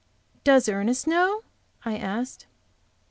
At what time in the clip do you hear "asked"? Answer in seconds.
1.95-2.47